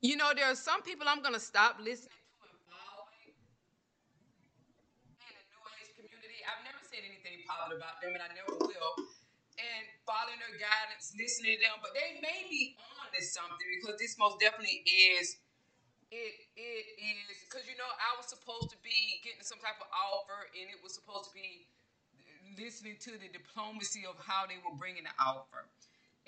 [0.00, 3.36] You know, there are some people I'm gonna stop listening to and following
[5.28, 6.40] in the New Age community.
[6.48, 8.92] I've never said anything positive about them, and I never will.
[9.60, 14.00] And following their guidance, listening to them, but they may be on to something because
[14.00, 15.36] this most definitely is.
[16.08, 19.90] It it is because you know I was supposed to be getting some type of
[19.92, 21.68] offer, and it was supposed to be
[22.56, 25.68] listening to the diplomacy of how they were bringing the offer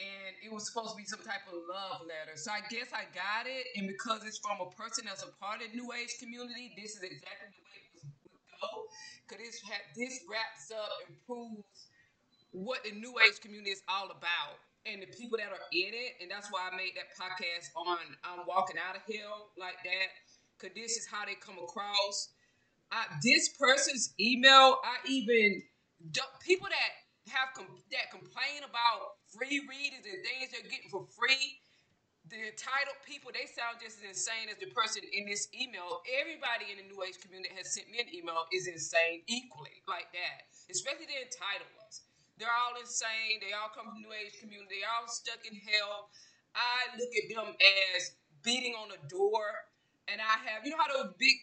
[0.03, 2.35] and it was supposed to be some type of love letter.
[2.35, 5.63] So I guess I got it, and because it's from a person that's a part
[5.63, 8.91] of the New Age community, this is exactly the way it would go.
[9.23, 9.63] Because this
[9.95, 11.87] this wraps up and proves
[12.51, 16.19] what the New Age community is all about, and the people that are in it,
[16.19, 20.11] and that's why I made that podcast on "I'm Walking Out of Hell" like that.
[20.59, 22.35] Because this is how they come across.
[22.91, 25.63] I, this person's email, I even
[26.43, 26.91] people that
[27.31, 31.63] have com- that complain about free readings and things they're getting for free.
[32.31, 36.03] The entitled people, they sound just as insane as the person in this email.
[36.23, 40.07] Everybody in the New Age community has sent me an email is insane equally, like
[40.15, 40.47] that.
[40.71, 42.07] Especially the entitled ones.
[42.39, 43.43] They're all insane.
[43.43, 44.81] They all come from New Age community.
[44.81, 46.15] They're all stuck in hell.
[46.55, 47.49] I look at them
[47.99, 48.15] as
[48.47, 49.47] beating on a door.
[50.07, 51.39] And I have, you know how those big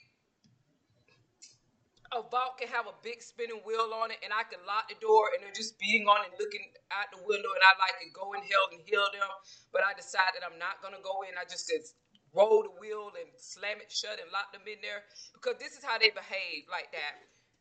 [2.10, 4.98] a vault can have a big spinning wheel on it, and I can lock the
[4.98, 8.10] door, and they're just beating on and looking out the window, and I like to
[8.10, 9.30] go in hell and heal them.
[9.70, 11.38] But I decided I'm not gonna go in.
[11.38, 11.86] I just could
[12.34, 15.86] roll the wheel and slam it shut and lock them in there because this is
[15.86, 17.14] how they behave like that.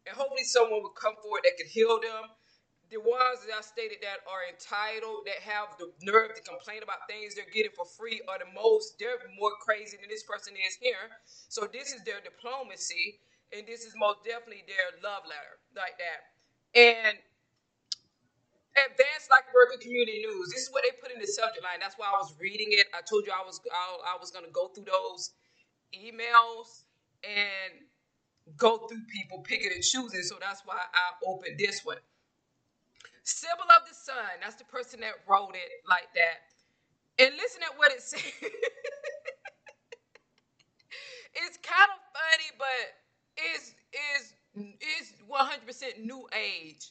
[0.08, 2.32] And hopefully, someone will come forward that can heal them.
[2.88, 7.04] The ones that I stated that are entitled, that have the nerve to complain about
[7.04, 8.96] things they're getting for free, are the most.
[8.96, 11.12] They're more crazy than this person is here.
[11.52, 13.20] So this is their diplomacy
[13.52, 16.20] and this is most definitely their love letter, like that.
[16.77, 17.18] And
[18.77, 20.50] advanced like worker community news.
[20.54, 21.80] This is what they put in the subject line.
[21.80, 22.86] That's why I was reading it.
[22.94, 25.32] I told you I was I, I was gonna go through those
[25.94, 26.84] emails
[27.24, 27.86] and
[28.56, 30.22] go through people picking and choosing.
[30.22, 31.98] So that's why I opened this one.
[33.25, 34.41] Symbol of the Sun.
[34.41, 36.48] That's the person that wrote it like that.
[37.19, 38.22] And listen at what it says.
[41.34, 43.07] it's kind of funny, but
[43.54, 46.91] is is is 100% new age.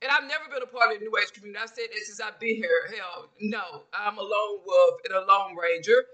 [0.00, 1.60] And I've never been a part of the new age community.
[1.60, 2.88] I've said this since I've been here.
[2.88, 3.84] Hell, no.
[3.92, 6.06] I'm a lone wolf and a lone ranger.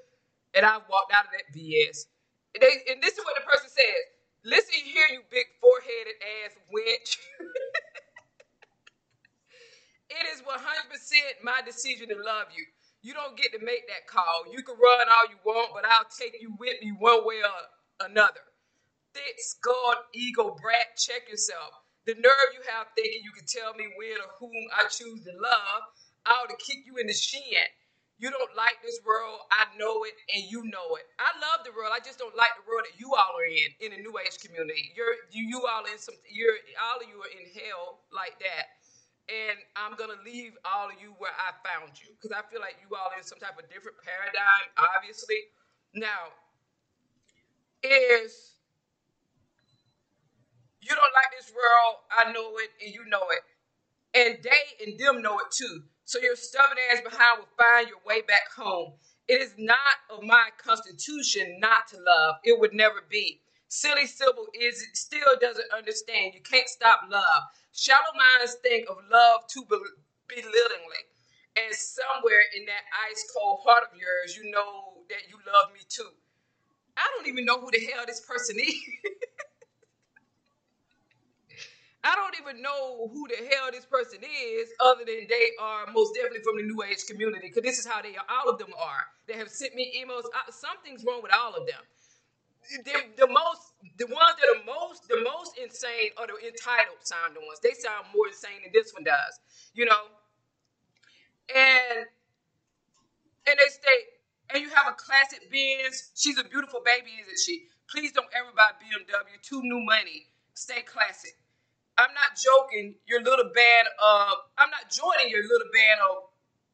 [0.54, 2.10] And I've walked out of that BS.
[2.54, 4.02] And, they, and this is what the person says.
[4.42, 7.18] Listen here, you big four-headed ass wench.
[10.10, 12.64] it is 100% my decision to love you.
[13.02, 14.50] You don't get to make that call.
[14.50, 18.08] You can run all you want, but I'll take you with me one way or
[18.08, 18.40] another
[19.16, 21.72] thick skulled ego brat, check yourself.
[22.04, 25.32] The nerve you have thinking you can tell me when or whom I choose to
[25.40, 25.82] love,
[26.28, 27.64] I ought to kick you in the shin.
[28.16, 31.04] You don't like this world, I know it, and you know it.
[31.20, 33.68] I love the world, I just don't like the world that you all are in,
[33.80, 34.92] in the New Age community.
[34.96, 38.72] You're you, you all in some, you're all of you are in hell like that,
[39.28, 42.80] and I'm gonna leave all of you where I found you because I feel like
[42.80, 44.72] you all in some type of different paradigm.
[44.80, 45.52] Obviously,
[45.92, 46.32] now
[47.84, 48.55] is
[50.88, 51.96] you don't like this world.
[52.10, 53.42] I know it, and you know it.
[54.14, 55.84] And they and them know it too.
[56.04, 58.94] So your stubborn ass behind will find your way back home.
[59.28, 59.78] It is not
[60.10, 62.36] of my constitution not to love.
[62.44, 63.40] It would never be.
[63.68, 66.34] Silly Sybil is still doesn't understand.
[66.34, 67.42] You can't stop love.
[67.72, 71.04] Shallow minds think of love too belittlingly.
[71.56, 75.80] And somewhere in that ice cold heart of yours, you know that you love me
[75.88, 76.10] too.
[76.96, 78.74] I don't even know who the hell this person is.
[82.46, 86.56] I know who the hell this person is, other than they are most definitely from
[86.56, 88.26] the New Age community, because this is how they are.
[88.30, 89.04] All of them are.
[89.26, 90.24] They have sent me emails.
[90.50, 91.82] something's wrong with all of them.
[92.84, 97.46] The, the most, the ones that are most, the most insane are the entitled sounding
[97.46, 97.60] ones.
[97.62, 99.38] They sound more insane than this one does,
[99.74, 100.10] you know.
[101.54, 102.06] And
[103.46, 104.06] and they state,
[104.50, 106.10] and you have a classic Benz.
[106.16, 107.70] She's a beautiful baby, isn't she?
[107.88, 109.40] Please don't ever buy BMW.
[109.42, 110.26] Too new money.
[110.54, 111.38] Stay classic.
[111.96, 113.00] I'm not joking.
[113.08, 116.16] Your little band of I'm not joining your little band of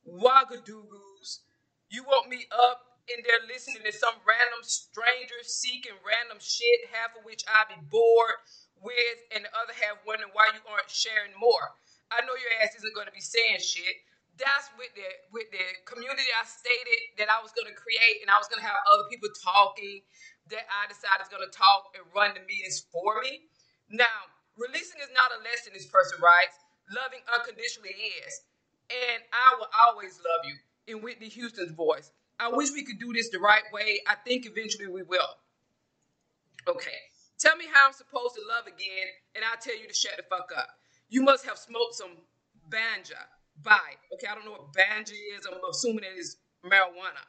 [0.02, 1.46] wagadoogos.
[1.90, 7.14] You want me up in there listening to some random stranger seeking random shit, half
[7.14, 8.42] of which I'd be bored
[8.82, 11.70] with, and the other half wondering why you aren't sharing more.
[12.10, 14.02] I know your ass isn't going to be saying shit.
[14.42, 18.30] That's with the with the community I stated that I was going to create, and
[18.32, 20.02] I was going to have other people talking.
[20.50, 23.46] That I decided is going to talk and run the meetings for me.
[23.88, 24.26] Now,
[24.56, 26.56] Releasing is not a lesson, this person writes.
[26.90, 27.94] Loving unconditionally
[28.26, 28.42] is.
[28.90, 30.56] And I will always love you
[30.86, 32.10] in Whitney Houston's voice.
[32.38, 34.00] I wish we could do this the right way.
[34.06, 35.38] I think eventually we will.
[36.68, 37.00] Okay.
[37.38, 40.22] Tell me how I'm supposed to love again, and I'll tell you to shut the
[40.30, 40.68] fuck up.
[41.08, 42.16] You must have smoked some
[42.68, 43.18] banja.
[43.62, 43.98] Bye.
[44.14, 45.46] Okay, I don't know what banja is.
[45.46, 47.24] I'm assuming it is marijuana.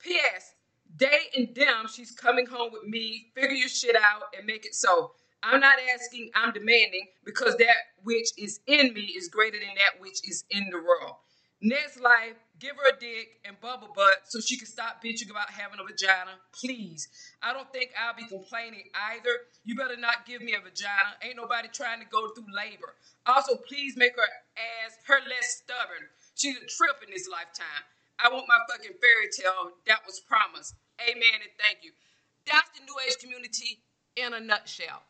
[0.00, 0.54] P.S.
[0.96, 3.30] Day and dim, she's coming home with me.
[3.34, 5.12] Figure your shit out and make it so.
[5.42, 10.00] I'm not asking, I'm demanding because that which is in me is greater than that
[10.00, 11.16] which is in the world.
[11.64, 15.50] Next life, give her a dick and bubble butt so she can stop bitching about
[15.50, 16.34] having a vagina.
[16.52, 17.08] Please.
[17.40, 19.46] I don't think I'll be complaining either.
[19.64, 21.14] You better not give me a vagina.
[21.22, 22.94] Ain't nobody trying to go through labor.
[23.26, 24.26] Also, please make her
[24.58, 26.10] ass her less stubborn.
[26.34, 27.86] She's a trip in this lifetime.
[28.18, 30.74] I want my fucking fairy tale that was promised.
[31.00, 31.92] Amen and thank you.
[32.50, 33.82] That's the New Age community
[34.16, 35.02] in a nutshell.